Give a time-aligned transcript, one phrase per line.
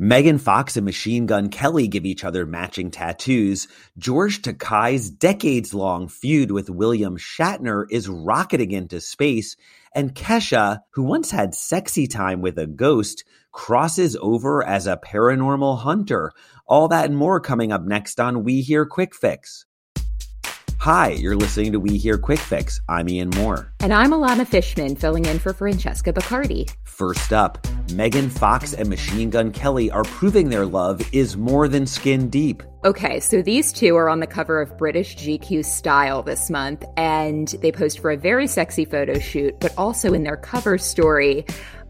[0.00, 3.66] Megan Fox and Machine Gun Kelly give each other matching tattoos.
[3.98, 9.56] George Takei's decades long feud with William Shatner is rocketing into space.
[9.92, 15.80] And Kesha, who once had sexy time with a ghost, crosses over as a paranormal
[15.80, 16.30] hunter.
[16.64, 19.66] All that and more coming up next on We Hear Quick Fix.
[20.78, 22.80] Hi, you're listening to We Hear Quick Fix.
[22.88, 23.74] I'm Ian Moore.
[23.80, 26.72] And I'm Alana Fishman, filling in for Francesca Bacardi.
[26.84, 31.86] First up, Megan Fox and Machine Gun Kelly are proving their love is more than
[31.86, 32.62] skin deep.
[32.84, 37.48] Okay, so these two are on the cover of British GQ Style this month, and
[37.60, 41.44] they posed for a very sexy photo shoot, but also in their cover story,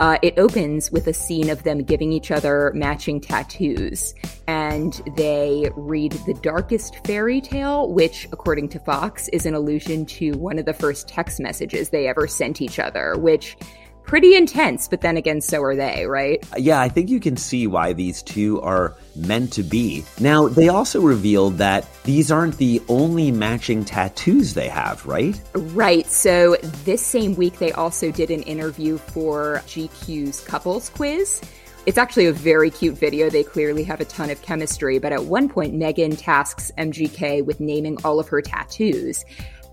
[0.00, 4.14] uh, it opens with a scene of them giving each other matching tattoos,
[4.48, 10.32] and they read The Darkest Fairy Tale, which, according to Fox, is an allusion to
[10.32, 13.56] one of the first text messages they ever sent each other, which
[14.04, 16.44] pretty intense, but then again, so are they, right?
[16.56, 20.04] Yeah, I think you can see why these two are meant to be.
[20.20, 25.40] Now, they also revealed that these aren't the only matching tattoos they have, right?
[25.54, 26.06] Right.
[26.06, 31.40] So, this same week, they also did an interview for GQ's couples quiz.
[31.86, 33.28] It's actually a very cute video.
[33.28, 37.60] They clearly have a ton of chemistry, but at one point, Megan tasks MGK with
[37.60, 39.24] naming all of her tattoos.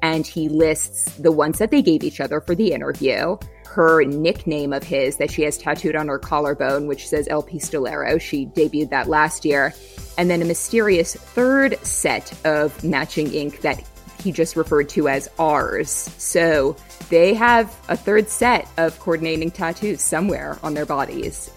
[0.01, 3.37] And he lists the ones that they gave each other for the interview
[3.73, 8.19] her nickname of his that she has tattooed on her collarbone, which says El Pistolero.
[8.19, 9.73] She debuted that last year.
[10.17, 13.81] And then a mysterious third set of matching ink that
[14.21, 15.89] he just referred to as ours.
[16.17, 16.75] So
[17.09, 21.49] they have a third set of coordinating tattoos somewhere on their bodies.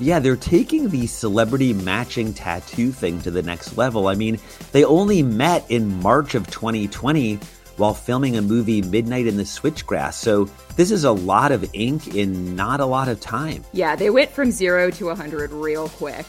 [0.00, 4.08] Yeah, they're taking the celebrity matching tattoo thing to the next level.
[4.08, 4.40] I mean,
[4.72, 7.38] they only met in March of 2020
[7.76, 10.14] while filming a movie Midnight in the Switchgrass.
[10.14, 13.64] So this is a lot of ink in not a lot of time.
[13.72, 16.26] Yeah, they went from zero to 100 real quick.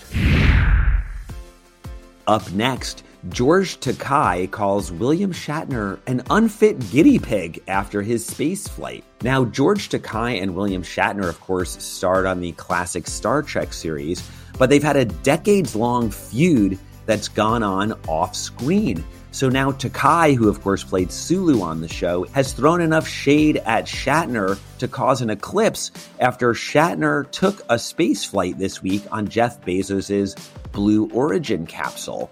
[2.26, 9.04] Up next, George Takei calls William Shatner an unfit guinea pig after his space flight.
[9.22, 14.30] Now, George Takei and William Shatner, of course, starred on the classic Star Trek series,
[14.58, 19.04] but they've had a decades long feud that's gone on off screen.
[19.32, 23.58] So now Takei, who of course played Sulu on the show, has thrown enough shade
[23.66, 29.28] at Shatner to cause an eclipse after Shatner took a space flight this week on
[29.28, 30.38] Jeff Bezos'
[30.72, 32.32] Blue Origin capsule.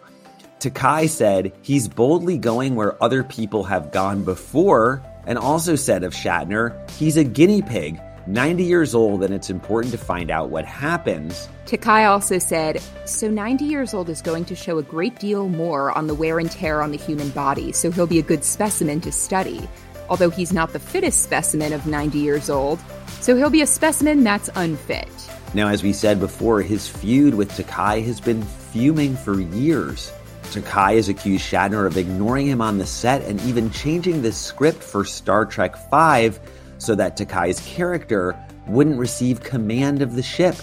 [0.60, 6.14] Takei said he's boldly going where other people have gone before, and also said of
[6.14, 8.00] Shatner, he's a guinea pig
[8.32, 11.50] 90 years old and it's important to find out what happens.
[11.66, 15.92] Takei also said, So 90 years old is going to show a great deal more
[15.98, 19.02] on the wear and tear on the human body, so he'll be a good specimen
[19.02, 19.68] to study.
[20.10, 22.80] Although he's not the fittest specimen of 90 years old,
[23.20, 25.10] so he'll be a specimen that's unfit.
[25.54, 30.12] Now, as we said before, his feud with Takei has been fuming for years.
[30.44, 34.82] Takei has accused Shatner of ignoring him on the set and even changing the script
[34.82, 36.40] for Star Trek V
[36.82, 40.56] so that Takei's character wouldn't receive command of the ship.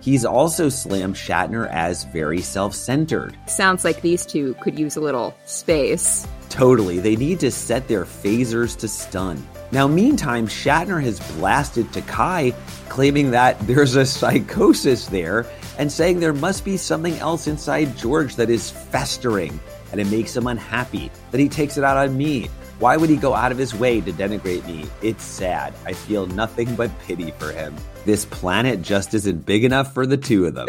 [0.00, 3.36] He's also slammed Shatner as very self centered.
[3.46, 6.26] Sounds like these two could use a little space.
[6.50, 6.98] Totally.
[6.98, 9.46] They need to set their phasers to stun.
[9.70, 12.54] Now, meantime, Shatner has blasted Takei,
[12.90, 15.46] claiming that there's a psychosis there
[15.78, 19.58] and saying there must be something else inside George that is festering
[19.92, 22.50] and it makes him unhappy, that he takes it out on me.
[22.82, 24.86] Why would he go out of his way to denigrate me?
[25.02, 25.72] It's sad.
[25.86, 27.76] I feel nothing but pity for him.
[28.04, 30.66] This planet just isn't big enough for the two of them.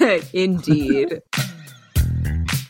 [0.32, 1.22] Indeed.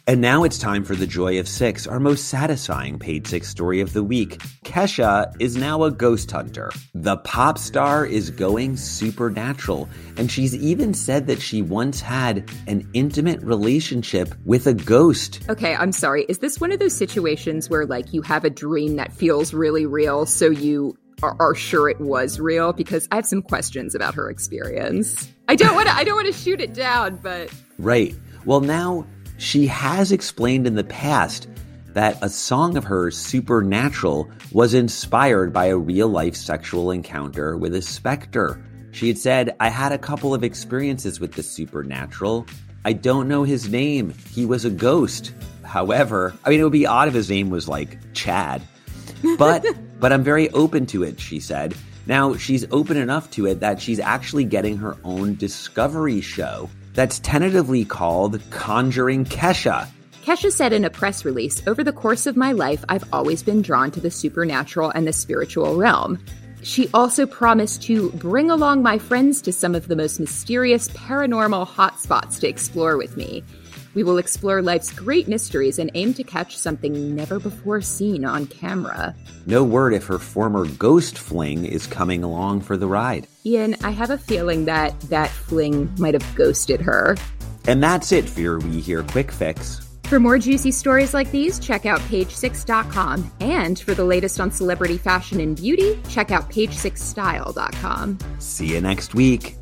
[0.04, 3.80] And now it's time for the Joy of Six, our most satisfying Page Six story
[3.80, 4.38] of the week.
[4.64, 6.72] Kesha is now a ghost hunter.
[7.02, 12.88] The pop star is going supernatural, and she's even said that she once had an
[12.92, 15.40] intimate relationship with a ghost.
[15.48, 16.24] Okay, I'm sorry.
[16.28, 19.84] Is this one of those situations where, like, you have a dream that feels really
[19.84, 22.72] real, so you are, are sure it was real?
[22.72, 25.28] Because I have some questions about her experience.
[25.48, 25.96] I don't want to.
[25.96, 28.14] I don't want to shoot it down, but right.
[28.44, 29.04] Well, now
[29.38, 31.48] she has explained in the past
[31.94, 37.74] that a song of hers, Supernatural, was inspired by a real life sexual encounter with
[37.74, 38.62] a specter.
[38.92, 42.46] She had said, I had a couple of experiences with the supernatural.
[42.84, 44.14] I don't know his name.
[44.30, 45.32] He was a ghost.
[45.62, 48.62] However, I mean, it would be odd if his name was like Chad.
[49.38, 49.64] But,
[50.00, 51.74] but I'm very open to it, she said.
[52.06, 57.20] Now, she's open enough to it that she's actually getting her own discovery show that's
[57.20, 59.88] tentatively called Conjuring Kesha.
[60.22, 63.60] Kesha said in a press release Over the course of my life, I've always been
[63.60, 66.24] drawn to the supernatural and the spiritual realm.
[66.62, 71.66] She also promised to bring along my friends to some of the most mysterious paranormal
[71.66, 73.42] hotspots to explore with me.
[73.94, 78.46] We will explore life's great mysteries and aim to catch something never before seen on
[78.46, 79.16] camera.
[79.46, 83.26] No word if her former ghost fling is coming along for the ride.
[83.44, 87.16] Ian, I have a feeling that that fling might have ghosted her.
[87.66, 89.91] And that's it for your We Hear Quick Fix.
[90.12, 93.32] For more juicy stories like these, check out page6.com.
[93.40, 98.18] And for the latest on celebrity fashion and beauty, check out page6style.com.
[98.38, 99.61] See you next week.